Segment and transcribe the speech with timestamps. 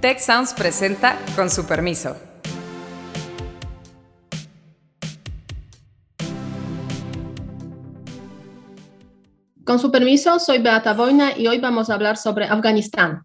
[0.00, 2.16] Tech Sounds presenta con su permiso.
[9.64, 13.24] Con su permiso, soy Beata Boina y hoy vamos a hablar sobre Afganistán.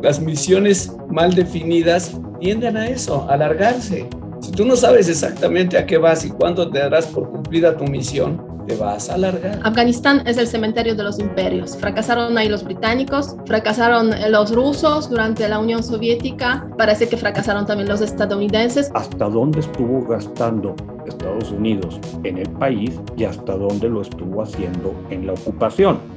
[0.00, 4.08] Las misiones mal definidas tienden a eso, a alargarse.
[4.40, 7.86] Si tú no sabes exactamente a qué vas y cuándo te darás por cumplida tu
[7.86, 9.60] misión, te vas a alargar.
[9.62, 11.76] Afganistán es el cementerio de los imperios.
[11.76, 17.88] Fracasaron ahí los británicos, fracasaron los rusos durante la Unión Soviética, parece que fracasaron también
[17.88, 18.90] los estadounidenses.
[18.94, 20.74] ¿Hasta dónde estuvo gastando
[21.06, 26.13] Estados Unidos en el país y hasta dónde lo estuvo haciendo en la ocupación?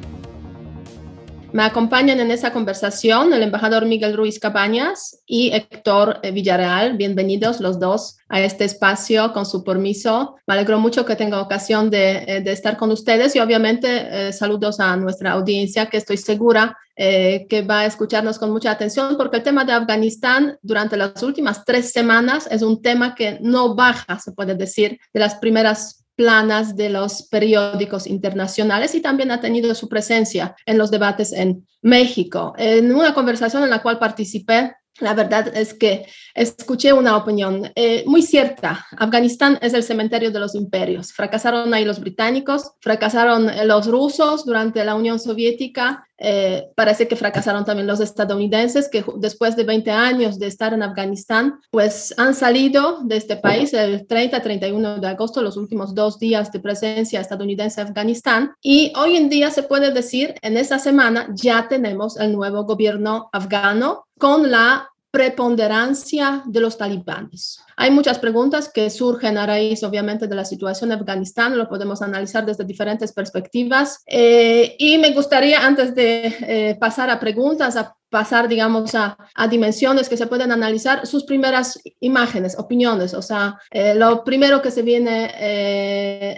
[1.57, 6.97] Me acompañan en esa conversación el embajador Miguel Ruiz Cabañas y Héctor eh, Villarreal.
[6.97, 10.35] Bienvenidos los dos a este espacio con su permiso.
[10.45, 14.79] Me alegro mucho que tenga ocasión de, eh, estar con ustedes y obviamente eh, saludos
[14.79, 19.43] a nuestra audiencia que estoy segura que va a escucharnos con mucha atención porque el
[19.43, 24.31] tema de Afganistán durante las últimas tres semanas es un tema que no baja, se
[24.31, 29.87] puede decir, de las primeras planas de los periódicos internacionales y también ha tenido su
[29.87, 32.53] presencia en los debates en México.
[32.57, 38.03] En una conversación en la cual participé la verdad es que escuché una opinión eh,
[38.07, 38.85] muy cierta.
[38.97, 41.13] Afganistán es el cementerio de los imperios.
[41.13, 47.65] Fracasaron ahí los británicos, fracasaron los rusos durante la Unión Soviética, eh, parece que fracasaron
[47.65, 53.03] también los estadounidenses, que después de 20 años de estar en Afganistán, pues han salido
[53.03, 57.87] de este país el 30-31 de agosto, los últimos dos días de presencia estadounidense en
[57.87, 58.51] Afganistán.
[58.61, 63.29] Y hoy en día se puede decir, en esta semana ya tenemos el nuevo gobierno
[63.31, 67.59] afgano con la preponderancia de los talibanes.
[67.79, 72.01] Hay muchas preguntas que surgen a raíz, obviamente, de la situación en Afganistán, lo podemos
[72.01, 74.01] analizar desde diferentes perspectivas.
[74.07, 79.47] Eh, y me gustaría, antes de eh, pasar a preguntas, a pasar, digamos, a, a,
[79.47, 84.71] dimensiones que se pueden analizar, sus primeras imágenes, opiniones, o sea, eh, lo primero que
[84.71, 85.29] se viene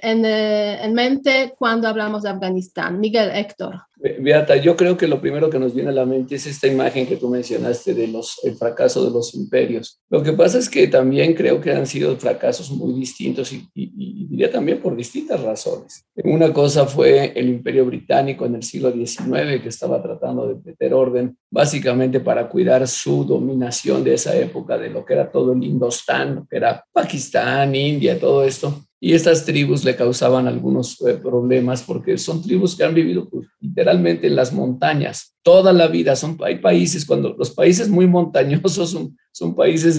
[0.01, 2.99] en, en mente cuando hablamos de Afganistán.
[2.99, 3.83] Miguel, Héctor.
[4.01, 7.05] Beata, yo creo que lo primero que nos viene a la mente es esta imagen
[7.05, 9.99] que tú mencionaste de los, el fracaso de los imperios.
[10.09, 14.51] Lo que pasa es que también creo que han sido fracasos muy distintos y, diría
[14.51, 16.05] también por distintas razones.
[16.23, 20.93] Una cosa fue el imperio británico en el siglo XIX que estaba tratando de meter
[20.93, 25.63] orden básicamente para cuidar su dominación de esa época, de lo que era todo el
[25.63, 31.83] Indostán, que era Pakistán, India, todo esto y estas tribus le causaban algunos eh, problemas
[31.83, 36.15] porque son tribus que han vivido pues, literalmente en las montañas toda la vida.
[36.17, 39.97] Son, hay países, cuando los países muy montañosos son, son países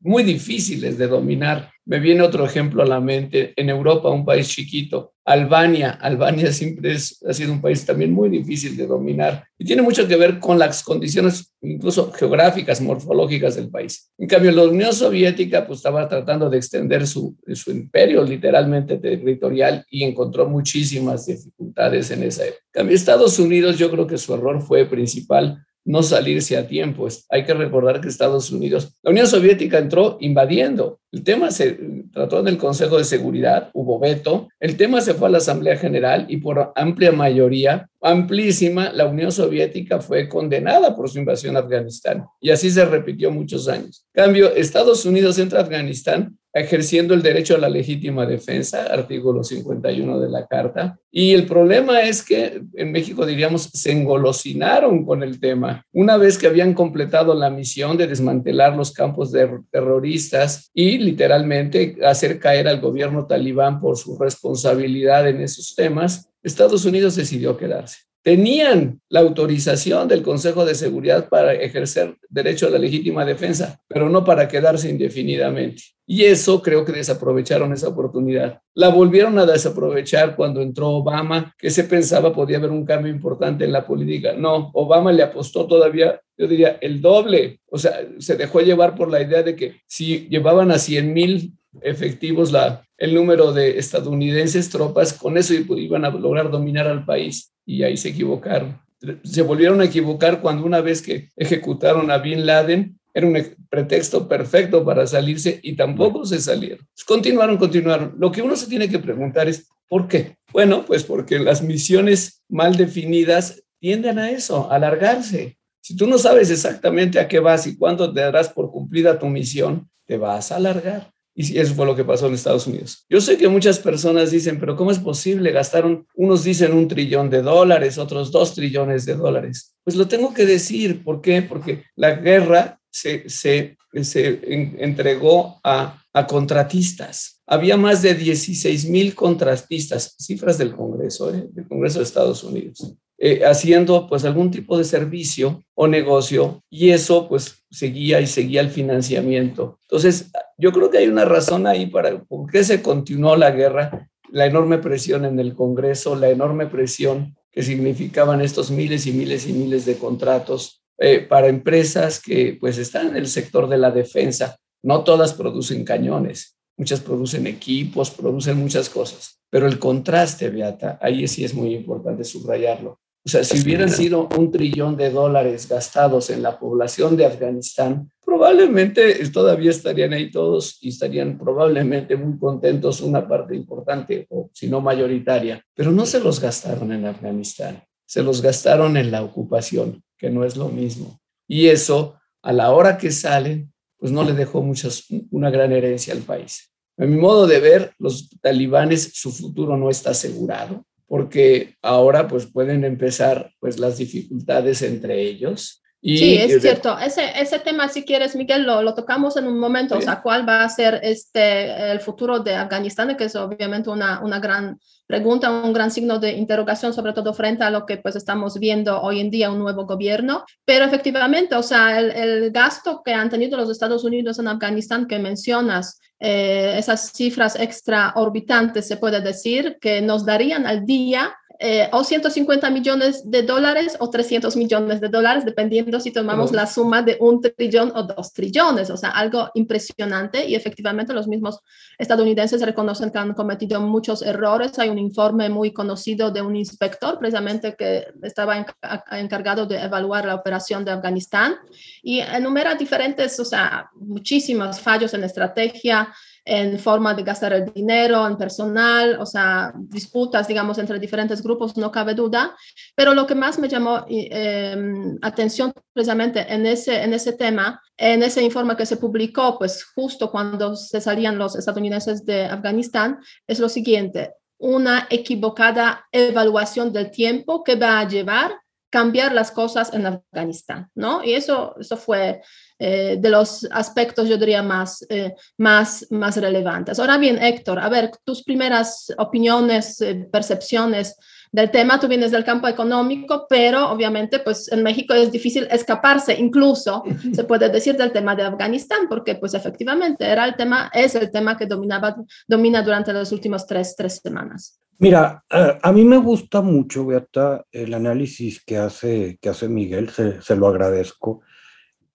[0.00, 1.70] muy difíciles de dominar.
[1.86, 3.52] Me viene otro ejemplo a la mente.
[3.54, 5.90] En Europa, un país chiquito, Albania.
[5.90, 10.16] Albania siempre ha sido un país también muy difícil de dominar y tiene mucho que
[10.16, 14.10] ver con las condiciones incluso geográficas, morfológicas del país.
[14.18, 19.86] En cambio, la Unión Soviética pues, estaba tratando de extender su, su imperio literalmente territorial
[19.88, 22.60] y encontró muchísimas dificultades en esa época.
[22.72, 27.06] En cambio, Estados Unidos yo creo que su error fue principal no salirse a tiempo.
[27.28, 31.00] Hay que recordar que Estados Unidos, la Unión Soviética entró invadiendo.
[31.12, 31.78] El tema se
[32.12, 34.48] trató en el Consejo de Seguridad, hubo veto.
[34.58, 39.30] El tema se fue a la Asamblea General y por amplia mayoría, amplísima, la Unión
[39.30, 42.24] Soviética fue condenada por su invasión a Afganistán.
[42.40, 44.06] Y así se repitió muchos años.
[44.12, 50.20] cambio, Estados Unidos entra a Afganistán ejerciendo el derecho a la legítima defensa, artículo 51
[50.20, 50.96] de la Carta.
[51.10, 55.84] Y el problema es que en México, diríamos, se engolosinaron con el tema.
[55.92, 61.96] Una vez que habían completado la misión de desmantelar los campos de terroristas y literalmente
[62.04, 67.98] hacer caer al gobierno talibán por su responsabilidad en esos temas, Estados Unidos decidió quedarse
[68.24, 74.08] tenían la autorización del Consejo de Seguridad para ejercer derecho a la legítima defensa, pero
[74.08, 75.82] no para quedarse indefinidamente.
[76.06, 78.60] Y eso creo que desaprovecharon esa oportunidad.
[78.74, 83.64] La volvieron a desaprovechar cuando entró Obama, que se pensaba podía haber un cambio importante
[83.64, 84.32] en la política.
[84.32, 87.60] No, Obama le apostó todavía, yo diría, el doble.
[87.70, 91.52] O sea, se dejó llevar por la idea de que si llevaban a 100 mil
[91.82, 97.52] efectivos la, el número de estadounidenses tropas, con eso iban a lograr dominar al país
[97.66, 98.80] y ahí se equivocaron.
[99.22, 104.26] Se volvieron a equivocar cuando una vez que ejecutaron a Bin Laden, era un pretexto
[104.26, 106.86] perfecto para salirse y tampoco se salieron.
[107.06, 108.14] Continuaron, continuaron.
[108.18, 110.36] Lo que uno se tiene que preguntar es, ¿por qué?
[110.52, 115.58] Bueno, pues porque las misiones mal definidas tienden a eso, a alargarse.
[115.80, 119.26] Si tú no sabes exactamente a qué vas y cuándo te darás por cumplida tu
[119.26, 121.13] misión, te vas a alargar.
[121.34, 123.04] Y eso fue lo que pasó en Estados Unidos.
[123.08, 125.50] Yo sé que muchas personas dicen, pero ¿cómo es posible?
[125.50, 129.74] Gastaron, unos dicen un trillón de dólares, otros dos trillones de dólares.
[129.82, 131.42] Pues lo tengo que decir, ¿por qué?
[131.42, 134.40] Porque la guerra se, se, se
[134.78, 137.42] entregó a, a, contratistas.
[137.46, 141.48] Había más de 16 mil contratistas, cifras del Congreso, ¿eh?
[141.50, 146.90] del Congreso de Estados Unidos, eh, haciendo pues algún tipo de servicio o negocio y
[146.90, 149.78] eso pues seguía y seguía el financiamiento.
[149.82, 154.08] Entonces, yo creo que hay una razón ahí para por qué se continuó la guerra,
[154.30, 159.46] la enorme presión en el Congreso, la enorme presión que significaban estos miles y miles
[159.46, 163.90] y miles de contratos eh, para empresas que pues están en el sector de la
[163.90, 164.56] defensa.
[164.82, 171.26] No todas producen cañones, muchas producen equipos, producen muchas cosas, pero el contraste, Beata, ahí
[171.28, 173.00] sí es muy importante subrayarlo.
[173.26, 178.10] O sea, si hubieran sido un trillón de dólares gastados en la población de Afganistán,
[178.22, 184.68] probablemente todavía estarían ahí todos y estarían probablemente muy contentos, una parte importante o si
[184.68, 190.02] no mayoritaria, pero no se los gastaron en Afganistán, se los gastaron en la ocupación,
[190.18, 191.18] que no es lo mismo.
[191.48, 196.12] Y eso, a la hora que salen, pues no le dejó muchas, una gran herencia
[196.12, 196.70] al país.
[196.98, 202.46] A mi modo de ver, los talibanes, su futuro no está asegurado porque ahora pues
[202.46, 205.82] pueden empezar pues las dificultades entre ellos.
[206.06, 206.98] Y sí, es cierto.
[206.98, 209.96] Ese, ese tema, si quieres, Miguel, lo, lo tocamos en un momento.
[209.96, 213.16] O sea, ¿cuál va a ser este, el futuro de Afganistán?
[213.16, 217.64] Que es obviamente una, una gran pregunta, un gran signo de interrogación, sobre todo frente
[217.64, 220.44] a lo que pues estamos viendo hoy en día, un nuevo gobierno.
[220.66, 225.06] Pero efectivamente, o sea, el, el gasto que han tenido los Estados Unidos en Afganistán
[225.06, 231.88] que mencionas, eh, esas cifras extraorbitantes, se puede decir, que nos darían al día eh,
[231.92, 237.02] o 150 millones de dólares o 300 millones de dólares, dependiendo si tomamos la suma
[237.02, 240.46] de un trillón o dos trillones, o sea, algo impresionante.
[240.48, 241.60] Y efectivamente los mismos
[241.96, 244.78] estadounidenses reconocen que han cometido muchos errores.
[244.80, 248.66] Hay un informe muy conocido de un inspector precisamente que estaba
[249.12, 251.54] encargado de evaluar la operación de Afganistán.
[252.02, 256.12] Y enumera diferentes, o sea, muchísimos fallos en estrategia,
[256.44, 261.76] en forma de gastar el dinero, en personal, o sea, disputas, digamos, entre diferentes grupos,
[261.76, 262.54] no cabe duda.
[262.94, 264.76] Pero lo que más me llamó eh,
[265.22, 270.30] atención precisamente en ese, en ese tema, en ese informe que se publicó, pues justo
[270.30, 277.64] cuando se salían los estadounidenses de Afganistán, es lo siguiente, una equivocada evaluación del tiempo
[277.64, 278.52] que va a llevar
[278.94, 281.24] cambiar las cosas en Afganistán, ¿no?
[281.24, 282.42] Y eso, eso fue
[282.78, 286.98] eh, de los aspectos, yo diría, más, eh, más, más relevantes.
[286.98, 291.16] Ahora bien, Héctor, a ver, tus primeras opiniones, eh, percepciones
[291.52, 296.34] del tema, tú vienes del campo económico, pero obviamente, pues en México es difícil escaparse,
[296.34, 301.14] incluso se puede decir del tema de Afganistán, porque pues efectivamente era el tema, es
[301.14, 302.16] el tema que dominaba,
[302.48, 304.80] domina durante las últimas tres, tres semanas.
[304.98, 310.56] Mira, a, mí me gusta mucho, Beata, el análisis que hace, que hace Miguel, se,
[310.56, 311.40] lo agradezco.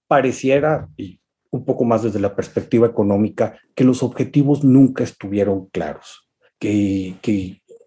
[0.09, 1.21] Pareciera, y
[1.51, 6.27] un poco más desde la perspectiva económica, que los objetivos nunca estuvieron claros.
[6.59, 7.15] Que,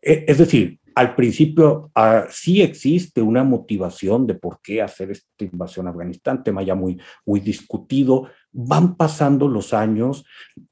[0.01, 5.45] e, es decir, al principio ah, sí existe una motivación de por qué hacer esta
[5.45, 8.29] invasión a Afganistán, tema ya muy, muy discutido.
[8.53, 10.25] Van pasando los años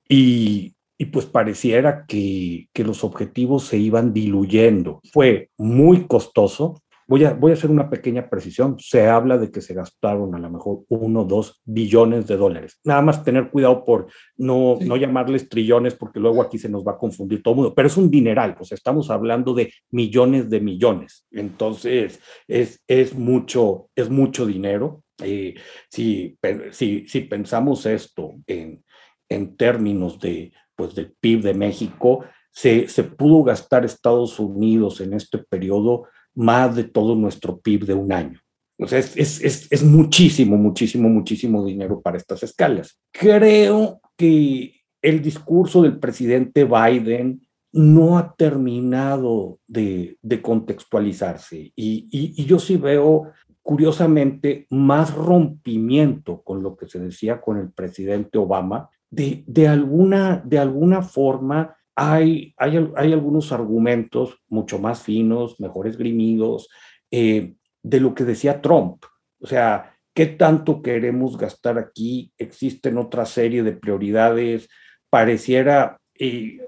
[0.08, 5.00] y y pues pareciera que, que, los objetivos se iban diluyendo.
[5.14, 6.82] Fue muy costoso.
[7.10, 8.76] Voy a, voy a hacer una pequeña precisión.
[8.78, 12.78] Se habla de que se gastaron a lo mejor uno o dos billones de dólares.
[12.84, 14.06] Nada más tener cuidado por
[14.36, 17.74] no, no llamarles trillones porque luego aquí se nos va a confundir todo el mundo.
[17.74, 21.26] Pero es un dineral, o sea, estamos hablando de millones de millones.
[21.32, 25.02] Entonces, es, es, mucho, es mucho dinero.
[25.20, 25.56] Eh,
[25.88, 26.38] si,
[26.70, 28.84] si, si pensamos esto en,
[29.28, 35.14] en términos de pues, del PIB de México, se, se pudo gastar Estados Unidos en
[35.14, 36.04] este periodo
[36.40, 38.40] más de todo nuestro PIB de un año.
[38.78, 42.98] O sea, es, es, es, muchísimo, muchísimo, muchísimo dinero para estas escalas.
[43.12, 52.44] Creo que el discurso del presidente Biden no ha terminado de, de contextualizarse y, y,
[52.44, 53.30] yo sí veo,
[53.62, 60.58] curiosamente, más rompimiento con lo que se decía con el presidente Obama de, alguna, de
[60.58, 66.68] alguna forma hay, hay, algunos argumentos mucho más finos, mejor esgrimidos,
[67.10, 69.04] eh, de lo que decía Trump.
[69.40, 72.32] O sea, ¿qué tanto queremos gastar aquí?
[72.38, 74.68] Existen otra serie de prioridades.
[75.10, 76.58] Pareciera eh,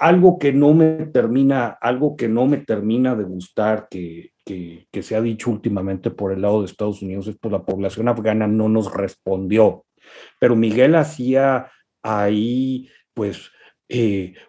[0.00, 5.16] algo que no me termina, algo que no me termina de gustar, que, que, se
[5.16, 8.68] ha dicho últimamente por el lado de Estados Unidos, es que la población afgana no
[8.68, 9.86] nos respondió
[10.38, 11.70] pero Miguel hacía
[12.02, 13.50] ahí, pues,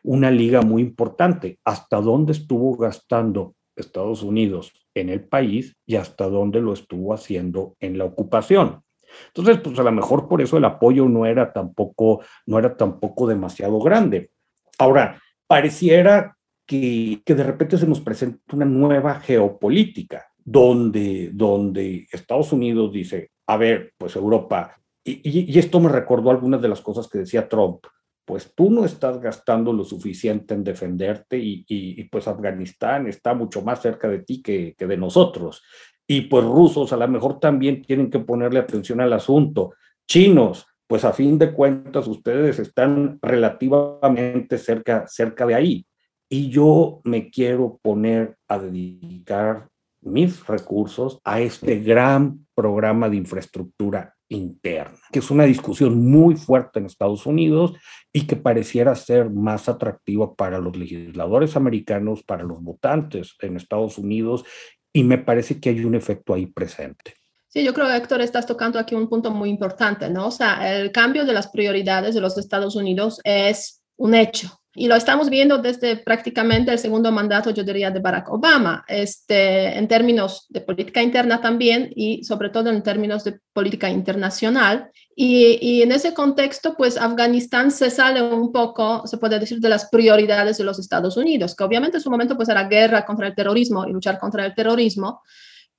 [0.03, 1.60] una liga muy importante.
[1.63, 7.75] ¿Hasta dónde estuvo gastando Estados Unidos en el país y hasta dónde lo estuvo haciendo
[7.79, 8.82] en la ocupación.
[9.27, 13.27] Entonces, pues a lo mejor por eso el apoyo no era tampoco, no era tampoco
[13.27, 14.32] demasiado grande.
[14.77, 22.51] Ahora, pareciera que, que de repente se nos presenta una nueva geopolítica, donde, donde Estados
[22.51, 24.75] Unidos dice, a ver, pues Europa,
[25.06, 27.86] y, y, esto me recordó algunas de las cosas que decía Trump,
[28.27, 33.81] pues tú no estás gastando lo suficiente en defenderte y, pues Afganistán está mucho más
[33.81, 35.63] cerca de ti que, que, de nosotros.
[36.05, 39.75] Y pues rusos a lo mejor también tienen que ponerle atención al asunto.
[40.05, 45.88] Chinos, pues a fin de cuentas ustedes están relativamente cerca, cerca de ahí.
[46.27, 49.69] Y yo me quiero poner a dedicar
[50.01, 56.79] mis recursos a este gran programa de infraestructura interna, que es una discusión muy fuerte
[56.79, 57.74] en Estados Unidos
[58.12, 63.98] y que pareciera ser más atractiva para los legisladores americanos, para los votantes en Estados
[63.98, 64.43] Unidos,
[64.91, 67.13] y me parece que hay un efecto ahí presente.
[67.48, 70.27] Sí, yo creo, Héctor, estás tocando aquí un punto muy importante, ¿no?
[70.27, 74.60] O sea, el cambio de las prioridades de los Estados Unidos es un hecho.
[74.79, 79.75] Y lo estamos viendo desde prácticamente el segundo mandato, yo diría, de Barack Obama, este,
[79.75, 84.91] en términos de política interna también y sobre todo en términos de política internacional.
[85.15, 89.89] Y, en ese contexto, pues Afganistán se sale un poco, se puede decir, de las
[89.89, 93.34] prioridades de los Estados Unidos, que obviamente en su momento pues era guerra contra el
[93.34, 95.24] terrorismo y luchar contra el terrorismo,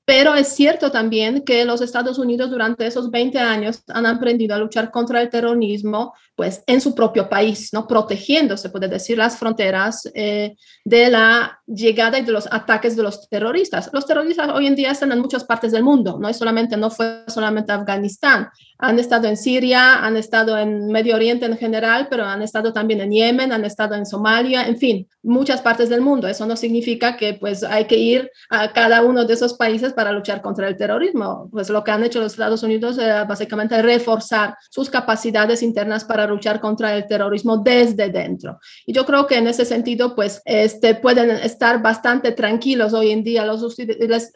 [0.09, 4.59] pero es cierto también que los Estados Unidos durante esos 20 años han aprendido a
[4.59, 7.87] luchar contra el terrorismo pues en su propio país, ¿no?
[7.87, 13.03] protegiendo, se puede decir, las fronteras eh, de la llegada y de los ataques de
[13.03, 13.91] los terroristas.
[13.93, 16.91] Los terroristas hoy en día están en muchas partes del mundo, no, es solamente, no
[16.91, 18.49] fue solamente Afganistán,
[18.79, 23.01] han estado en Siria, han estado en Medio Oriente en general, pero han estado también
[23.01, 26.29] en Yemen, han estado en Somalia, en fin, muchas partes del mundo.
[26.29, 30.13] Eso no significa que pues hay que ir a cada uno de esos países para
[30.13, 31.49] luchar contra el terrorismo.
[31.51, 36.25] Pues lo que han hecho los Estados Unidos es básicamente reforzar sus capacidades internas para
[36.25, 38.61] luchar contra el terrorismo desde dentro.
[38.87, 43.25] Y yo creo que en ese sentido, pues, este, pueden estar bastante tranquilos hoy en
[43.25, 43.77] día los,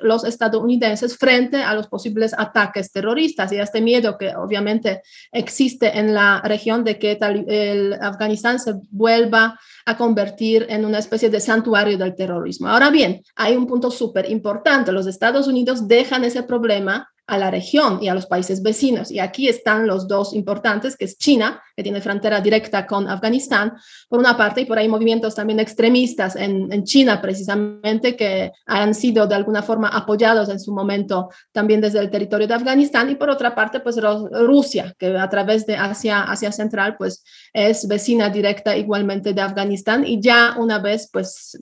[0.01, 5.97] los estadounidenses frente a los posibles ataques terroristas y a este miedo que obviamente existe
[5.97, 7.17] en la región de que
[7.47, 12.67] el Afganistán se vuelva a convertir en una especie de santuario del terrorismo.
[12.67, 14.91] Ahora bien, hay un punto súper importante.
[14.91, 19.11] Los Estados Unidos dejan ese problema a la región y a los países vecinos.
[19.11, 23.73] Y aquí están los dos importantes, que es China, que tiene frontera directa con Afganistán,
[24.09, 28.95] por una parte, y por ahí movimientos también extremistas en, en China, precisamente, que han
[28.95, 33.15] sido de alguna forma apoyados en su momento también desde el territorio de Afganistán, y
[33.15, 37.25] por otra parte, pues Rusia, que a través de Asia, Asia Central, pues
[37.55, 41.59] es vecina directa igualmente de Afganistán, y ya una vez, pues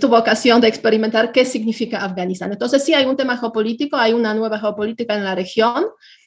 [0.00, 2.52] tuvo ocasión de experimentar qué significa Afganistán.
[2.52, 5.84] Entonces, sí hay un tema geopolítico, hay una nueva geopolítica política en la región,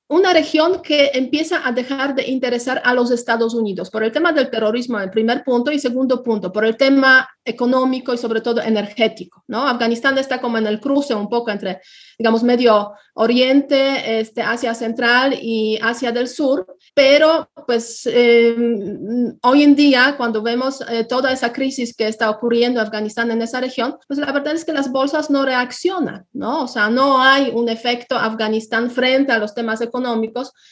[0.08, 4.32] una región que empieza a dejar de interesar a los Estados Unidos por el tema
[4.34, 8.62] del terrorismo, el primer punto, y segundo punto, por el tema económico y sobre todo
[8.62, 9.44] energético.
[9.48, 9.68] ¿no?
[9.68, 11.82] Afganistán está como en el cruce un poco entre,
[12.18, 19.76] digamos, Medio Oriente, este, Asia Central y Asia del Sur, pero pues em, hoy en
[19.76, 23.98] día, cuando vemos eh, toda esa crisis que está ocurriendo en Afganistán en esa región,
[24.08, 26.64] pues la verdad es que las bolsas no reaccionan, ¿no?
[26.64, 29.95] O sea, no hay un efecto Afganistán frente a los temas económicos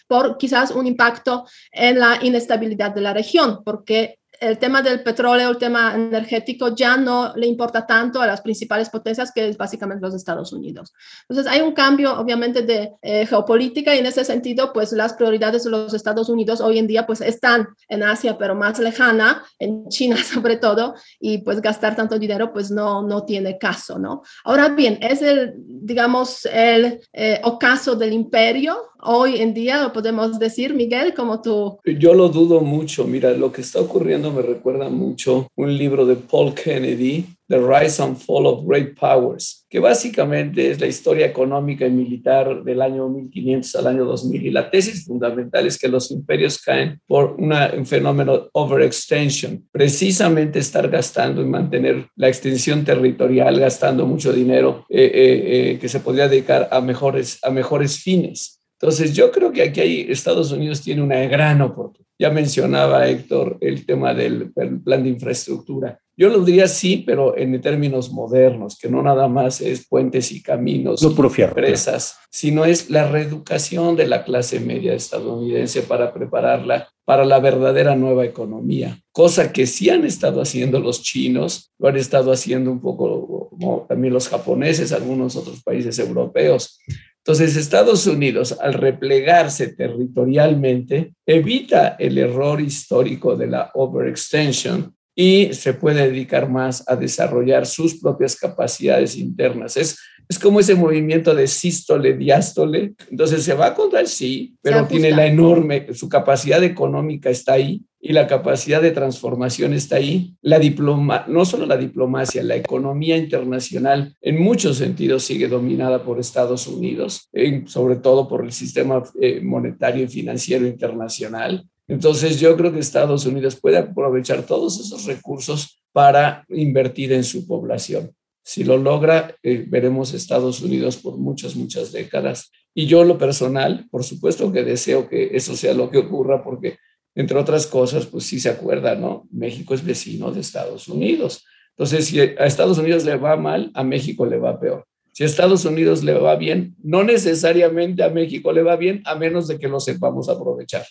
[0.08, 5.50] por quizás un impacto en la inestabilidad de la región, porque el tema del petróleo,
[5.50, 10.06] el tema energético ya no le importa tanto a las principales potencias que es básicamente
[10.06, 10.94] los Estados Unidos.
[11.30, 15.64] Entonces hay un cambio obviamente de eh, geopolítica y en ese sentido pues las prioridades
[15.64, 19.88] de los Estados Unidos hoy en día pues están en Asia pero más lejana, en
[19.88, 24.24] China sobre todo y pues gastar tanto dinero pues no, no tiene caso, ¿no?
[24.44, 30.40] Ahora bien, es el digamos el eh, ocaso del imperio hoy en día, lo podemos
[30.40, 31.80] decir, Miguel, como tú.
[31.86, 33.06] Yo lo dudo mucho.
[33.06, 38.02] Mira, lo que está ocurriendo me recuerda mucho un libro de Paul Kennedy, The Rise
[38.02, 43.10] and Fall of Great Powers, que básicamente es la historia económica y militar del año
[43.10, 44.48] 1500 al año 2000.
[44.48, 50.90] Y la tesis fundamental es que los imperios caen por un fenómeno overextension, precisamente estar
[50.90, 56.28] gastando y mantener la extensión territorial, gastando mucho dinero eh, eh, eh, que se podría
[56.28, 58.63] dedicar a mejores, a mejores fines.
[58.84, 62.04] Entonces, yo creo que aquí hay, Estados Unidos tiene una gran oportunidad.
[62.20, 66.02] Ya mencionaba Héctor el tema del plan de infraestructura.
[66.18, 70.44] Yo lo diría sí, pero en términos modernos, que no nada más es puentes y
[70.44, 77.26] caminos, no empresas, sino es la reeducación de la clase media estadounidense para prepararla para
[77.26, 82.32] la verdadera nueva economía, cosa que sí han estado haciendo los chinos, lo han estado
[82.32, 86.80] haciendo un poco como también los japoneses, algunos otros países europeos.
[87.26, 95.74] Entonces, Estados Unidos, al replegarse territorialmente, evita el error histórico de la overextension y se
[95.74, 99.78] puede dedicar más a desarrollar sus propias capacidades internas.
[99.78, 102.94] Es, es como ese movimiento de sístole, diástole.
[103.10, 107.82] Entonces se va contra el sí, pero tiene la enorme, su capacidad económica está ahí
[108.00, 110.36] y la capacidad de transformación está ahí.
[110.42, 116.20] La diploma, no solo la diplomacia, la economía internacional en muchos sentidos sigue dominada por
[116.20, 117.30] Estados Unidos,
[117.66, 121.66] sobre todo por el sistema eh, monetario y financiero internacional.
[121.88, 127.46] Entonces yo creo que Estados Unidos puede aprovechar todos esos recursos para invertir en su
[127.46, 128.12] población.
[128.44, 132.52] Si lo logra, eh, veremos Estados Unidos por muchas, muchas décadas.
[132.74, 136.78] Y yo lo personal, por supuesto que deseo que eso sea lo que ocurra porque,
[137.16, 139.28] entre otras cosas, pues sí se acuerda, ¿no?
[139.32, 141.46] México es vecino de Estados Unidos.
[141.78, 144.86] Entonces, si a Estados Unidos le va mal, a México le va peor.
[145.14, 149.16] Si a Estados Unidos le va bien, no necesariamente a México le va bien, a
[149.16, 150.86] menos de que lo sepamos aprovechar.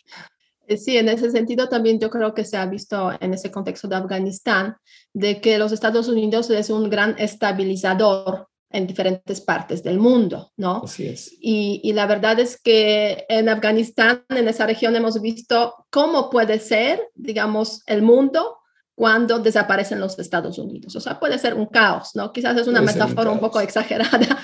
[0.69, 3.89] Eh, sí, en ese sentido también yo creo que se ha visto en ese contexto
[3.89, 4.77] de Afganistán,
[5.15, 10.83] de que los Estados Unidos es un gran estabilizador en diferentes partes del mundo, ¿no?
[10.85, 11.33] Así es.
[11.41, 16.59] Y, y, la verdad es que en Afganistán, en esa región, hemos visto cómo puede
[16.59, 18.59] ser, digamos, el mundo
[18.95, 20.97] cuando desaparecen los Estados Unidos.
[20.97, 22.33] O sea, puede ser un caos, ¿no?
[22.33, 24.39] Quizás es una metáfora un, un poco exagerada,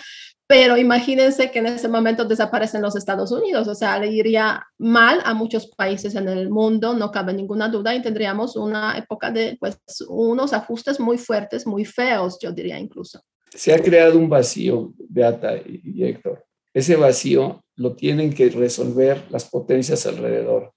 [0.49, 5.21] pero imagínense que en ese momento desaparecen los Estados Unidos, o sea, le iría mal
[5.27, 9.59] a muchos países en el mundo, no cabe ninguna duda, y tendríamos una época de
[9.61, 9.79] pues,
[10.09, 13.21] unos ajustes muy fuertes, muy feos, yo diría incluso.
[13.55, 16.47] Se ha creado un vacío, Beata y Héctor.
[16.73, 20.73] Ese vacío lo tienen que resolver las potencias alrededor,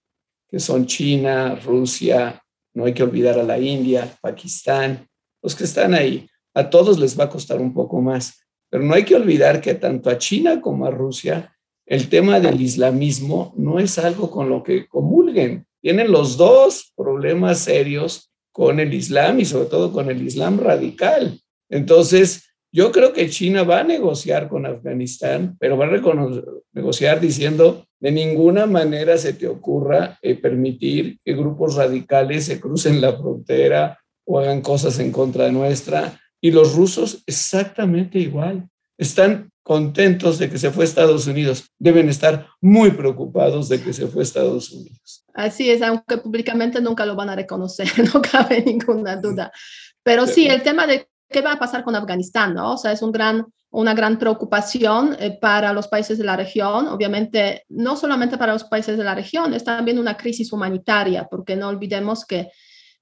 [0.49, 5.07] que son China, Rusia, no hay que olvidar a la India, Pakistán,
[5.41, 6.27] los que están ahí.
[6.53, 8.40] A todos les va a costar un poco más
[8.71, 12.61] pero no hay que olvidar que tanto a China como a Rusia el tema del
[12.61, 15.65] islamismo no es algo con lo que comulguen.
[15.81, 21.37] Tienen los dos problemas serios con el Islam y sobre todo con el Islam radical.
[21.69, 27.85] Entonces, yo creo que China va a negociar con Afganistán, pero va a negociar diciendo,
[28.00, 34.00] de ninguna manera se te ocurra eh, permitir que grupos radicales se crucen la frontera
[34.25, 36.17] o hagan cosas en contra de nuestra.
[36.41, 38.67] Y los rusos exactamente igual.
[38.97, 41.69] Están contentos de que se fue a Estados Unidos.
[41.77, 45.23] Deben estar muy preocupados de que se fue a Estados Unidos.
[45.33, 49.51] Así es, aunque públicamente nunca lo van a reconocer, no cabe ninguna duda.
[50.03, 52.73] Pero sí, el tema de qué va a pasar con Afganistán, ¿no?
[52.73, 56.87] O sea, es un gran, una gran preocupación eh, para los países de la región.
[56.87, 61.55] Obviamente, no solamente para los países de la región, es también una crisis humanitaria, porque
[61.55, 62.51] no olvidemos que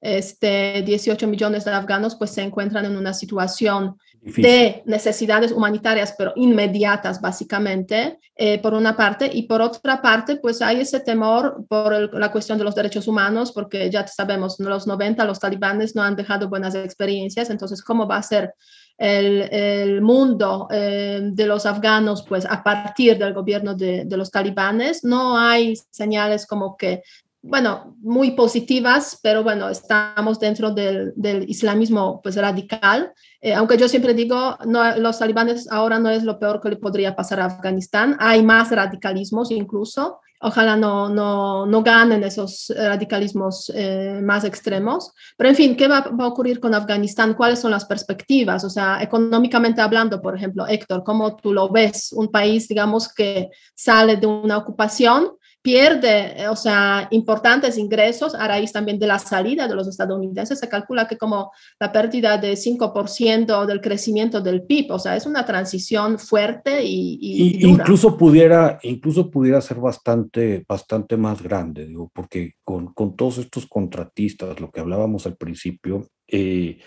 [0.02, 6.34] este, 18 millones de afganos pues se encuentran en una situación de necesidades humanitarias, pero
[6.36, 12.14] inmediatas básicamente, eh, por una parte, y por otra parte, pues hay ese temor por
[12.14, 16.04] la cuestión de los derechos humanos, porque ya sabemos, en los 90 los talibanes no
[16.04, 18.54] han dejado buenas experiencias, entonces, ¿cómo va a ser
[18.98, 24.30] el, el mundo eh, de los afganos, pues a partir del gobierno de, de, los
[24.30, 27.02] talibanes, no hay señales como que
[27.41, 31.13] bueno, muy positivas, pero bueno, estamos dentro del,
[31.47, 33.13] islamismo pues radical.
[33.41, 36.75] Eh, aunque yo siempre digo, no, los talibanes ahora no es lo peor que le
[36.75, 38.17] podría pasar a Afganistán.
[38.19, 40.19] Hay más radicalismos incluso.
[40.41, 45.13] Ojalá no, no, no ganen esos radicalismos eh, más extremos.
[45.38, 47.34] Pero en fin, ¿qué va, va, a ocurrir con Afganistán?
[47.34, 48.63] ¿Cuáles son las perspectivas?
[48.63, 52.13] O sea, económicamente hablando, por ejemplo, Héctor, ¿cómo tú lo ves?
[52.13, 58.72] Un país, digamos, que sale de una ocupación pierde, o sea, importantes ingresos a raíz
[58.72, 60.60] también de la salida de los estadounidenses.
[60.60, 65.26] Se calcula que como la pérdida de 5% del crecimiento del PIB, o sea, es
[65.26, 67.84] una transición fuerte y, y, dura.
[67.84, 73.67] Incluso pudiera, incluso pudiera ser bastante, bastante más grande, digo, porque con, con todos estos
[73.67, 76.80] contratistas, lo que hablábamos al principio, eh,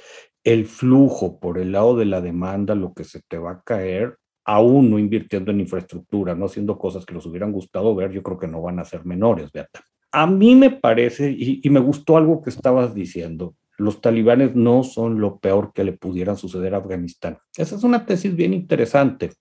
[0.45, 4.17] el flujo por el lado de la demanda, lo que se te va a caer
[4.45, 8.39] aún no invirtiendo en infraestructura, no haciendo cosas que los hubieran gustado ver, yo creo
[8.39, 9.81] que no van a ser menores, Beata.
[10.11, 15.21] A mí me parece, y, me gustó algo que estabas diciendo, los talibanes no son
[15.21, 17.39] lo peor que le pudieran suceder a Afganistán.
[17.57, 19.33] Esa es una tesis bien interesante.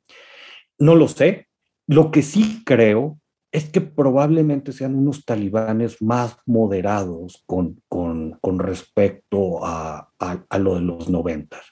[0.79, 1.47] No lo sé.
[1.87, 3.19] Lo que sí creo
[3.51, 10.57] es que probablemente sean unos talibanes más moderados con, con, con respecto a, a, a,
[10.57, 11.70] lo de los noventas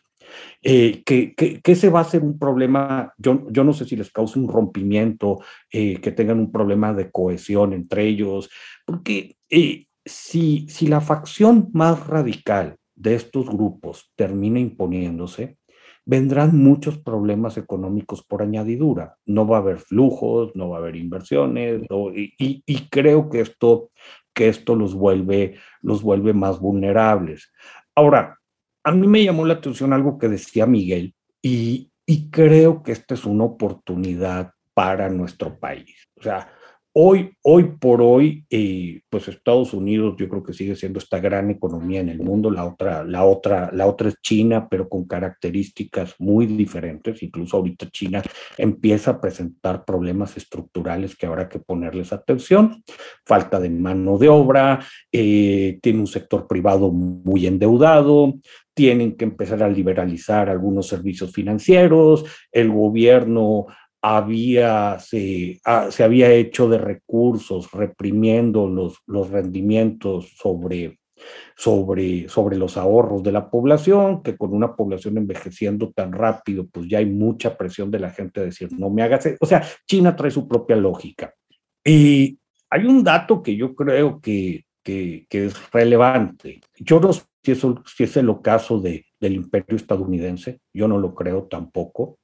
[0.62, 4.12] eh, que, que, que, va a ser un problema, yo, yo no sé si les
[4.12, 5.40] causa un rompimiento,
[5.72, 8.50] eh, que tengan un problema de cohesión entre ellos,
[8.86, 15.58] porque eh, si, si la facción más radical de estos grupos termina imponiéndose,
[16.06, 19.18] vendrán muchos problemas económicos por añadidura.
[19.28, 21.84] No va a haber flujos, no va a haber inversiones,
[22.16, 23.92] y, y, creo que esto,
[24.34, 27.52] que esto los, vuelve, los vuelve más vulnerables.
[27.94, 28.39] Ahora,
[28.84, 31.88] a mí me llamó la atención algo que decía Miguel, y,
[32.32, 35.96] creo que esta es una oportunidad para nuestro país.
[36.18, 36.52] O sea,
[36.92, 41.52] Hoy, hoy por hoy, eh, pues Estados Unidos yo creo que sigue siendo esta gran
[41.52, 46.16] economía en el mundo, la otra, la otra, la otra es China, pero con características
[46.18, 47.22] muy diferentes.
[47.22, 48.24] Incluso ahorita China
[48.58, 52.84] empieza a presentar problemas estructurales que habrá que ponerles atención.
[53.24, 54.80] Falta de mano de obra,
[55.12, 58.34] eh, tiene un sector privado muy endeudado,
[58.80, 63.66] tienen que empezar a liberalizar algunos servicios financieros, el gobierno
[64.02, 71.02] había, se, se, había hecho de recursos reprimiendo los, los rendimientos sobre,
[71.58, 76.88] sobre, sobre los ahorros de la población, que con una población envejeciendo tan rápido, pues
[76.88, 80.16] ya hay mucha presión de la gente a decir, no me hagas, o sea, China
[80.16, 81.34] trae su propia lógica.
[81.84, 82.40] Y
[82.70, 86.62] hay un dato que yo creo que, que, que es relevante.
[86.78, 87.12] Yo no
[87.44, 92.20] si, eso, es el ocaso de, del imperio estadounidense, yo no lo creo tampoco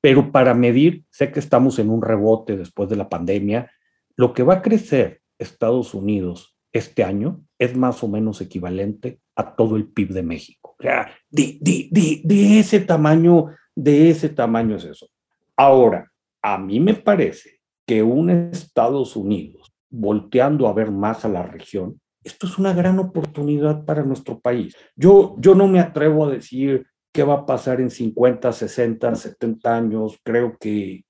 [0.00, 3.70] pero para medir, sé que estamos en un rebote después de la pandemia,
[4.16, 9.56] lo que va a crecer Estados Unidos este año es más o menos equivalente a
[9.56, 10.76] todo el PIB de México.
[10.78, 15.08] O sea, de, de ese tamaño, de ese tamaño es eso.
[15.56, 21.42] Ahora, a mí me parece que un Estados Unidos volteando a ver más a la
[21.42, 24.76] región, esto es una gran oportunidad para nuestro país.
[24.96, 29.76] Yo, yo no me atrevo a decir qué va a pasar en 50, 60, 70
[29.76, 30.18] años.
[30.24, 31.04] Creo que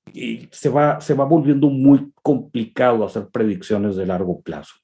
[0.50, 4.74] se va, se va volviendo muy complicado hacer predicciones de largo plazo.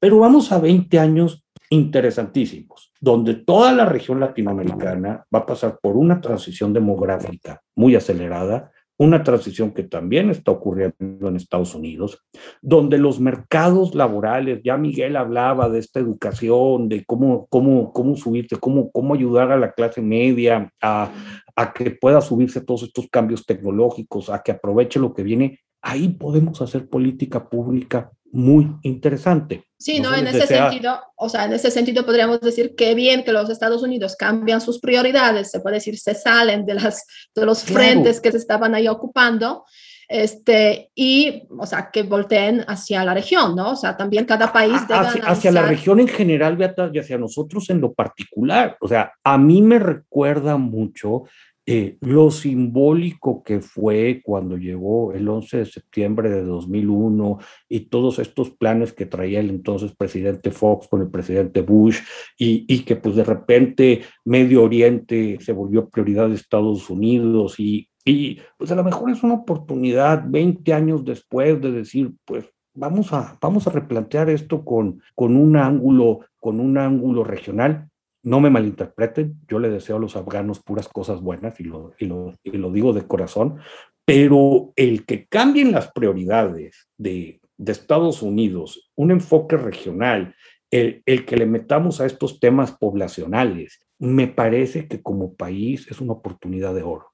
[0.00, 5.96] Pero vamos a 20 años interesantísimos, donde toda la región latinoamericana va a pasar por
[5.96, 12.24] una transición demográfica muy acelerada, una transición que también está ocurriendo en Estados Unidos,
[12.62, 18.56] donde los mercados laborales, ya Miguel hablaba de esta educación, de cómo, cómo, cómo subirse,
[18.56, 21.12] cómo, cómo ayudar a la clase media a,
[21.54, 26.08] a que pueda subirse todos estos cambios tecnológicos, a que aproveche lo que viene, ahí
[26.08, 29.64] podemos hacer política pública muy interesante.
[29.78, 33.32] Sí, no, en ese sentido, o sea, en ese sentido podríamos decir que bien que
[33.32, 37.62] los Estados Unidos cambian sus prioridades, se puede decir, se salen de, las, de los
[37.62, 39.64] frentes que se estaban ahí ocupando,
[40.08, 43.72] este, y, o sea, que volteen hacia la región, ¿no?
[43.72, 47.18] O sea, también cada país debe hacia, hacia la región en general, Beata, y hacia
[47.18, 48.76] nosotros en lo particular.
[48.80, 51.24] O sea, a mí me recuerda mucho
[51.68, 58.20] eh, lo simbólico que fue cuando llegó el 11 de septiembre de 2001 y todos
[58.20, 61.98] estos planes que traía el entonces presidente Fox con el presidente Bush
[62.38, 68.38] y, que pues de repente Medio Oriente se volvió prioridad de Estados Unidos y, y
[68.56, 73.36] pues a lo mejor es una oportunidad 20 años después de decir pues vamos a,
[73.40, 77.90] vamos a replantear esto con, con un ángulo con un ángulo regional
[78.26, 82.06] no me malinterpreten, yo le deseo a los afganos puras cosas buenas y lo, y
[82.06, 83.60] lo, digo de corazón,
[84.04, 90.34] pero el que cambien las prioridades de, Estados Unidos, un enfoque regional,
[90.72, 96.00] el, el, que le metamos a estos temas poblacionales, me parece que como país es
[96.00, 97.12] una oportunidad de oro.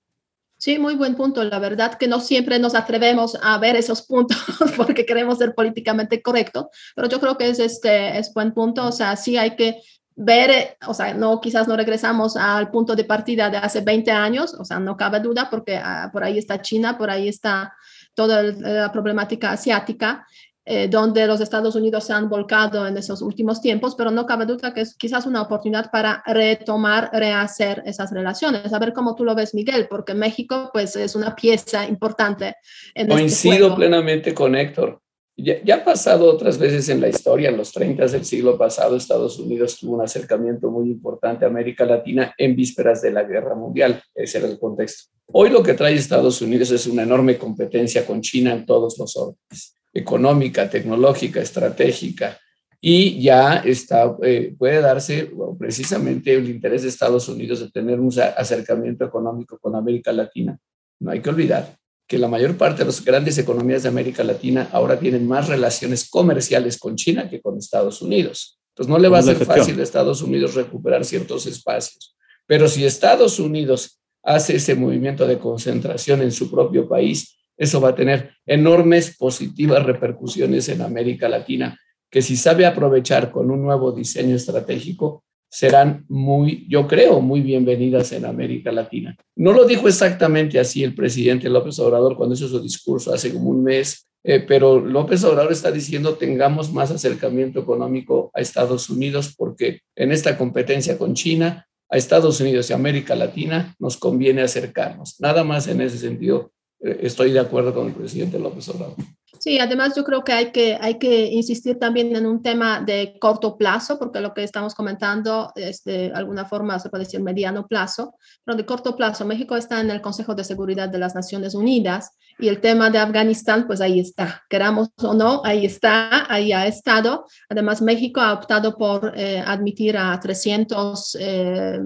[0.56, 1.44] Sí, muy buen punto.
[1.44, 4.38] La verdad que no siempre nos atrevemos a ver esos puntos
[4.76, 8.86] porque queremos ser políticamente correcto, pero yo creo que es este es buen punto.
[8.86, 9.82] O sea, sí hay que
[10.16, 14.54] ver, o sea, no, quizás no regresamos al punto de partida de hace 20 años,
[14.54, 17.74] o sea, no cabe duda porque ah, por ahí está China, por ahí está
[18.14, 20.26] toda la problemática asiática,
[20.64, 24.46] eh, donde los Estados Unidos se han volcado en esos últimos tiempos, pero no cabe
[24.46, 28.72] duda que es quizás una oportunidad para retomar, rehacer esas relaciones.
[28.72, 32.54] A ver cómo tú lo ves, Miguel, porque México pues es una pieza importante.
[32.94, 35.01] En este Coincido plenamente con Héctor.
[35.36, 39.38] Ya, ha pasado otras veces en la historia, en los 30 del siglo pasado, Estados
[39.38, 44.02] Unidos tuvo un acercamiento muy importante a América Latina en vísperas de la guerra mundial.
[44.14, 45.10] Ese era el contexto.
[45.32, 49.16] Hoy lo que trae Estados Unidos es una enorme competencia con China en todos los
[49.16, 52.38] órdenes, económica, tecnológica, estratégica,
[52.78, 58.10] y ya está, eh, puede darse precisamente el interés de Estados Unidos de tener un
[58.36, 60.58] acercamiento económico con América Latina.
[61.00, 61.81] No hay que olvidar
[62.12, 66.10] que la mayor parte de las grandes economías de América Latina ahora tienen más relaciones
[66.10, 68.60] comerciales con China que con Estados Unidos.
[68.68, 72.14] Entonces no le va a ser fácil a Estados Unidos recuperar ciertos espacios.
[72.46, 77.88] Pero si Estados Unidos hace ese movimiento de concentración en su propio país, eso va
[77.88, 81.80] a tener enormes positivas repercusiones en América Latina.
[82.10, 88.10] que si sabe aprovechar con un nuevo diseño estratégico, serán muy, yo creo, muy bienvenidas
[88.12, 89.14] en América Latina.
[89.36, 93.50] No lo dijo exactamente así el presidente López Obrador cuando hizo su discurso hace como
[93.50, 99.34] un mes, eh, pero López Obrador está diciendo tengamos más acercamiento económico a Estados Unidos
[99.36, 105.20] porque en esta competencia con China, a Estados Unidos y América Latina nos conviene acercarnos.
[105.20, 108.96] Nada más en ese sentido eh, estoy de acuerdo con el presidente López Obrador.
[109.42, 113.18] Sí, además yo creo que hay, que hay que insistir también en un tema de
[113.18, 117.66] corto plazo, porque lo que estamos comentando es de alguna forma, se puede decir mediano
[117.66, 119.24] plazo, pero de corto plazo.
[119.24, 122.98] México está en el Consejo de Seguridad de las Naciones Unidas y el tema de
[122.98, 127.26] Afganistán, pues ahí está, queramos o no, ahí está, ahí ha estado.
[127.48, 131.80] Además, México ha optado por eh, admitir a 300 eh,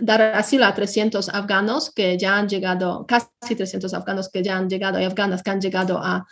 [0.00, 4.68] dar asilo a 300 afganos que ya han llegado, casi 300 afganos que ya han
[4.68, 6.24] llegado y afganas que han llegado a,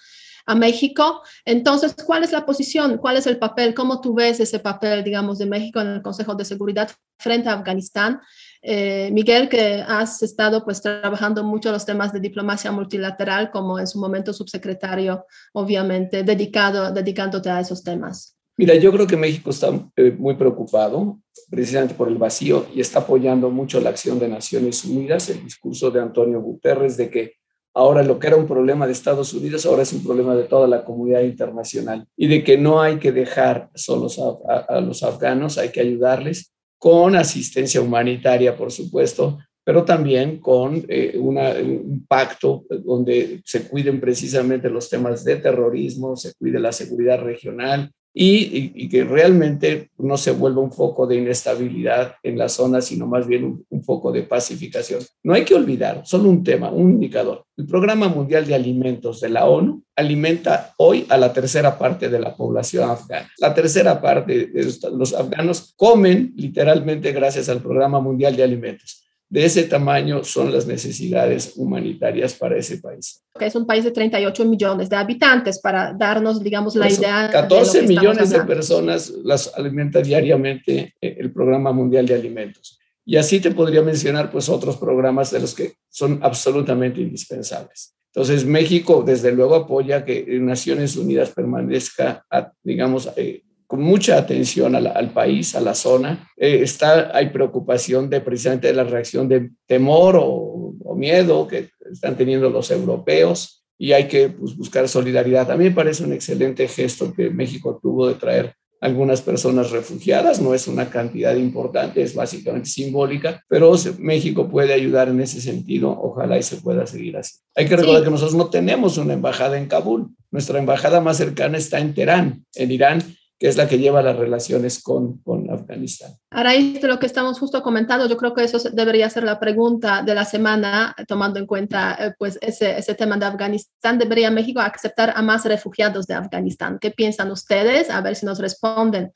[0.47, 1.23] a México.
[1.45, 2.99] Entonces, ¿cuál es la posición?
[2.99, 3.75] ¿Cuál es el papel?
[3.75, 7.55] ¿Cómo tú ves ese papel, digamos, de México en el Consejo de Seguridad frente a
[7.55, 8.21] Afganistán?
[8.63, 13.87] Eh, Miguel, que has estado pues trabajando mucho los temas de diplomacia multilateral como en
[13.87, 18.37] su momento subsecretario, obviamente, dedicado, dedicándote a esos temas.
[18.59, 23.01] Mira, yo creo que México está eh, muy preocupado precisamente por el vacío y está
[23.01, 27.35] apoyando mucho la acción de Naciones Unidas, el discurso de Antonio Guterres de que
[27.77, 30.67] ahora lo que era un problema de Estados Unidos, ahora es un problema de toda
[30.67, 32.07] la comunidad internacional.
[32.17, 37.17] Y de que no hay que dejar solos a, los afganos, hay que ayudarles con
[37.17, 44.89] asistencia humanitaria, por supuesto, pero también con eh, un pacto donde se cuiden precisamente los
[44.89, 50.73] temas de terrorismo, se cuide la seguridad regional, y, que realmente no se vuelva un
[50.73, 55.01] foco de inestabilidad en la zona, sino más bien un, un, foco de pacificación.
[55.23, 57.45] No hay que olvidar, solo un tema, un indicador.
[57.59, 62.19] El Programa Mundial de Alimentos de la ONU alimenta hoy a la tercera parte de
[62.19, 63.31] la población afgana.
[63.37, 69.45] La tercera parte de los afganos comen literalmente gracias al Programa Mundial de Alimentos de
[69.45, 73.23] ese tamaño son las necesidades humanitarias para ese país.
[73.41, 77.29] Es un país de 38 millones de habitantes para darnos, digamos, la idea.
[77.31, 82.79] 14 millones de personas las alimenta diariamente eh, el Programa Mundial de Alimentos.
[83.05, 87.95] Y así te podría mencionar pues otros programas de los que son absolutamente indispensables.
[88.13, 92.25] Entonces, México desde luego apoya que Naciones Unidas permanezca,
[92.63, 96.29] digamos, eh, con mucha atención al, país, a la zona.
[96.37, 100.53] Eh, está, hay preocupación de precisamente de la reacción de temor o,
[100.97, 105.51] miedo que están teniendo los europeos y hay que pues, buscar solidaridad.
[105.51, 110.41] A mí me parece un excelente gesto que México tuvo de traer algunas personas refugiadas,
[110.41, 115.91] no es una cantidad importante, es básicamente simbólica, pero México puede ayudar en ese sentido,
[115.91, 117.39] ojalá y se pueda seguir así.
[117.55, 121.59] Hay que recordar que nosotros no tenemos una embajada en Kabul, nuestra embajada más cercana
[121.59, 123.03] está en Teherán, en Irán,
[123.39, 126.13] que es la que lleva las relaciones con, con Afganistán.
[126.31, 130.03] A raíz lo que estamos justo comentando, yo creo que eso debería ser la pregunta
[130.03, 133.99] de la semana, tomando en cuenta eh, pues ese, ese tema de Afganistán.
[133.99, 136.79] ¿Debería México aceptar a más refugiados de Afganistán?
[136.81, 137.91] ¿Qué piensan ustedes?
[137.91, 139.13] A ver si nos responden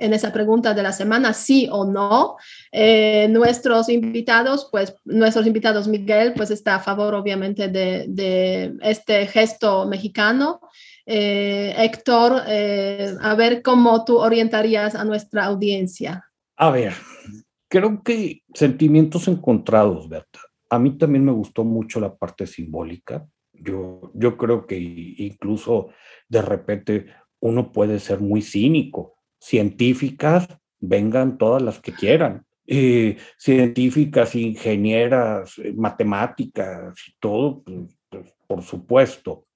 [0.00, 2.36] en esa pregunta de la semana, sí o no.
[2.72, 9.86] Eh, nuestros invitados, pues nuestros invitados, Miguel, pues está a favor obviamente de este gesto
[9.86, 10.60] mexicano.
[11.06, 16.24] Eh, Héctor, eh, a ver cómo tú orientarías a nuestra audiencia.
[16.56, 16.92] A ver,
[17.68, 20.40] creo que sentimientos encontrados, Berta.
[20.68, 23.26] A mí también me gustó mucho la parte simbólica.
[23.52, 25.88] Yo, yo creo que incluso
[26.28, 27.06] de repente
[27.40, 29.14] uno puede ser muy cínico.
[29.40, 32.44] Científicas, vengan todas las que quieran.
[32.66, 39.46] Eh, científicas, ingenieras, matemáticas y todo, pues, pues, por supuesto.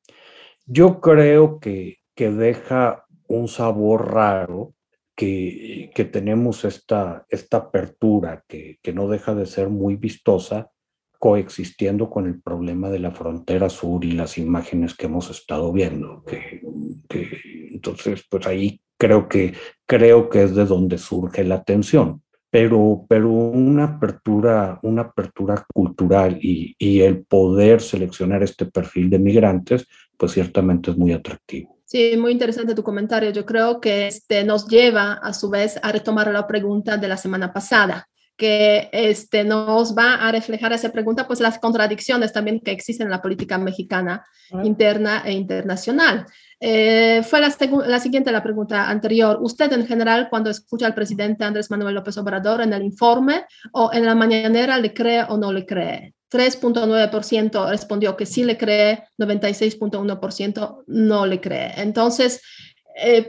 [0.67, 4.75] Yo creo que, que deja un sabor raro
[5.17, 10.71] que, que tenemos esta, esta apertura que, que, no deja de ser muy vistosa
[11.19, 16.23] coexistiendo con el problema de la frontera sur y las imágenes que hemos estado viendo.
[16.25, 16.61] Que,
[17.09, 17.29] que,
[17.71, 19.55] entonces, pues ahí creo que,
[19.87, 22.23] creo que es de donde surge la tensión.
[22.51, 29.19] Pero, pero una apertura, una apertura cultural y, y el poder seleccionar este perfil de
[29.19, 31.75] migrantes, pues ciertamente es muy atractivo.
[31.85, 33.31] Sí, muy interesante tu comentario.
[33.31, 37.17] Yo creo que este nos lleva a su vez a retomar la pregunta de la
[37.17, 42.73] semana pasada, que este, nos va a reflejar esa pregunta, pues las contradicciones también que
[42.73, 44.25] existen en la política mexicana
[44.63, 46.27] interna e internacional.
[46.59, 47.55] Eh, fue la,
[47.87, 49.39] la, siguiente la pregunta anterior.
[49.41, 53.93] ¿Usted en general cuando escucha al presidente Andrés Manuel López Obrador en el informe o
[53.93, 56.14] en la mañanera le cree o no le cree?
[56.35, 61.73] 3.9% respondió que sí le cree, 96.1% no le cree.
[61.77, 62.41] Entonces,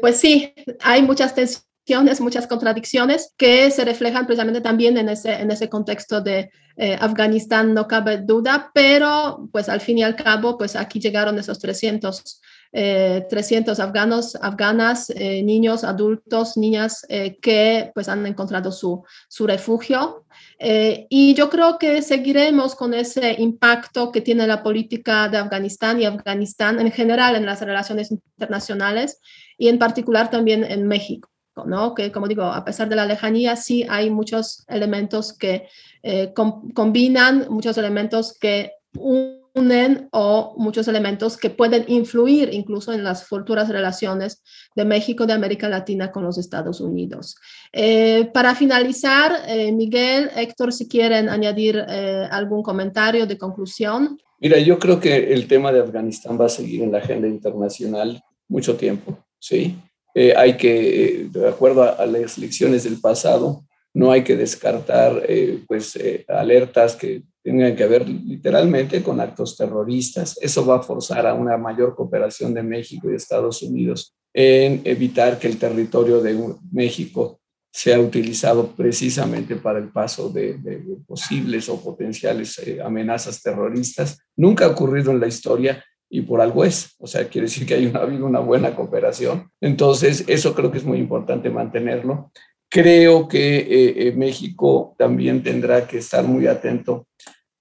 [0.02, 5.52] pues sí, hay muchas tensiones, muchas contradicciones que se reflejan precisamente también en ese, en
[5.52, 6.50] ese contexto de
[7.00, 11.60] Afganistán, no cabe duda, pero pues al fin y al cabo, pues aquí llegaron esos
[11.60, 12.42] 300
[12.76, 19.48] 300 eh, afganos, afganas, eh, niños, adultos, niñas eh, que pues han encontrado su, su
[19.48, 20.25] refugio.
[20.60, 26.06] Y yo creo que seguiremos con ese impacto que tiene la política de Afganistán y
[26.06, 29.20] Afganistán en general en las relaciones internacionales
[29.58, 31.30] y en particular también en México.
[31.66, 31.94] ¿no?
[31.96, 35.68] Que como digo, a pesar de la lejanía, sí hay muchos elementos que
[36.74, 38.72] combinan, muchos elementos que
[39.56, 44.44] unen o muchos elementos que pueden influir incluso en las futuras relaciones
[44.76, 47.38] de México, de América Latina con los Estados Unidos.
[47.72, 54.18] Eh, para finalizar, eh, Miguel, Héctor, si quieren añadir eh, algún comentario de conclusión.
[54.40, 58.22] Mira, yo creo que el tema de Afganistán va a seguir en la agenda internacional
[58.50, 59.76] mucho tiempo, ¿sí?
[60.38, 65.22] hay que, de acuerdo a, a, las lecciones del pasado, no hay que descartar
[65.68, 70.36] pues, alertas que tengan que ver literalmente con actos terroristas.
[70.42, 75.38] Eso va a forzar a una mayor cooperación de México y Estados Unidos en evitar
[75.38, 76.36] que el territorio de
[76.72, 77.40] México
[77.72, 80.58] sea utilizado precisamente para el paso de,
[81.06, 84.18] posibles o potenciales eh, amenazas terroristas.
[84.36, 86.96] Nunca ha ocurrido en la historia y por algo es.
[86.98, 89.52] O sea, quiere decir que hay una, ha habido una buena cooperación.
[89.62, 92.32] Entonces, eso creo que es muy importante mantenerlo.
[92.72, 97.08] Creo que eh, eh, México también tendrá que estar muy atento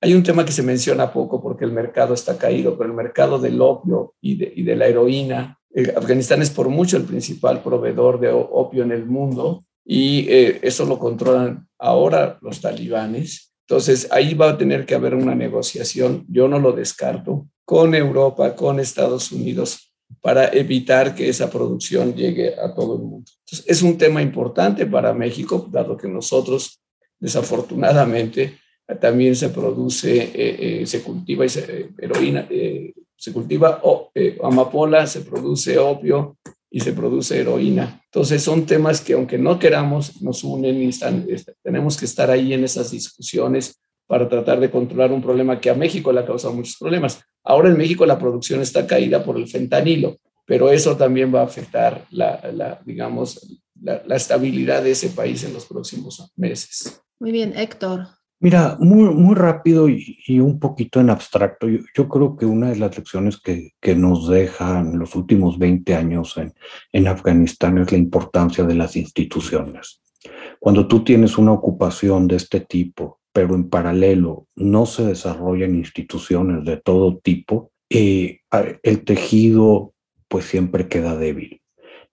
[0.04, 3.38] hay un tema que se menciona poco porque el mercado está caído, pero el mercado
[3.38, 8.28] del opio y de, la heroína, eh, Afganistán es por mucho el principal proveedor de
[8.30, 13.54] opio en el mundo y eh, eso lo controlan ahora los talibanes.
[13.66, 18.54] Entonces ahí va a tener que haber una negociación, yo no lo descarto, con Europa,
[18.54, 19.90] con Estados Unidos,
[20.20, 23.30] para evitar que esa producción llegue a todo el mundo.
[23.64, 26.82] Es un tema importante para México, dado que nosotros,
[27.18, 28.58] desafortunadamente,
[29.00, 32.46] también se produce, eh, eh, se cultiva eh, heroína,
[33.16, 33.80] se cultiva
[34.42, 36.36] amapola, se produce opio
[36.70, 38.02] y se produce heroína.
[38.04, 41.26] Entonces son temas que aunque no queramos, nos unen y están,
[41.62, 45.74] tenemos que estar ahí en esas discusiones para tratar de controlar un problema que a
[45.74, 47.22] México le ha causado muchos problemas.
[47.42, 51.44] Ahora en México la producción está caída por el fentanilo, pero eso también va a
[51.44, 57.00] afectar la, digamos, la, la estabilidad de ese país en los próximos meses.
[57.18, 58.08] Muy bien, Héctor.
[58.44, 62.94] Mira, muy, muy rápido y, un poquito en abstracto, yo, creo que una de las
[62.94, 66.52] lecciones que, que nos dejan los últimos 20 años en,
[66.92, 70.02] en Afganistán es la importancia de las instituciones.
[70.60, 76.66] Cuando tú tienes una ocupación de este tipo, pero en paralelo no se desarrollan instituciones
[76.66, 78.40] de todo tipo, eh,
[78.82, 79.94] el tejido
[80.28, 81.62] pues siempre queda débil.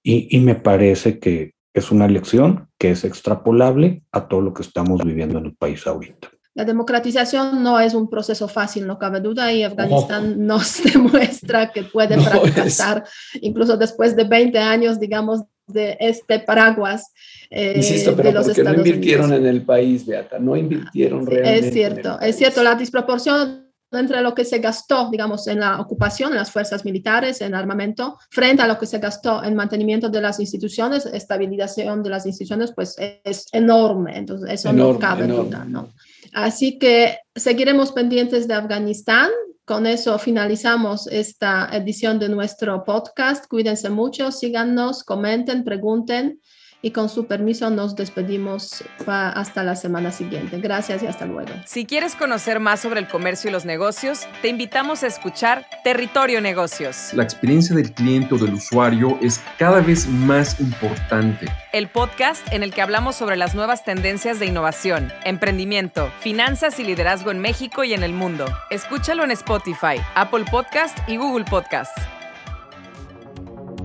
[0.02, 4.62] Y, y me parece que es una lección que es extrapolable a todo lo que
[4.62, 6.30] estamos viviendo en el país ahorita.
[6.54, 11.84] La democratización no es un proceso fácil, no cabe duda, y Afganistán nos demuestra que
[11.84, 13.06] puede fracasar,
[13.40, 17.14] incluso después de 20 años, digamos, de este paraguas.
[17.50, 21.68] Eh, Insisto, pero de los porque no invirtieron en el país, Beata, no invirtieron realmente.
[21.68, 23.61] Es cierto, es cierto, la disproporción
[23.92, 28.18] entre lo que se gastó, digamos, en la ocupación, en las fuerzas militares, en armamento,
[28.30, 32.72] frente a lo que se gastó en mantenimiento de las instituciones, estabilización de las instituciones,
[32.74, 34.18] pues es enorme.
[34.18, 35.90] Entonces, eso no cabe duda, ¿no?
[36.34, 39.30] Así que seguiremos pendientes de Afganistán.
[39.66, 43.46] Con eso finalizamos esta edición de nuestro podcast.
[43.48, 46.40] Cuídense mucho, síganos, comenten, pregunten
[46.82, 50.60] y con su permiso nos despedimos hasta la semana siguiente.
[50.60, 51.52] Gracias y hasta luego.
[51.66, 56.42] Si quieres conocer más sobre el comercio y los negocios, te invitamos a escuchar Territorio
[56.42, 57.14] Negocios.
[57.14, 61.48] La experiencia del cliente o del usuario es cada vez más importante.
[61.74, 66.84] El podcast en el que hablamos sobre las nuevas tendencias de innovación, emprendimiento, finanzas y
[66.84, 68.46] liderazgo en México y en el mundo.
[68.70, 72.21] Escúchalo en Spotify, Apple Podcast y Google Podcast.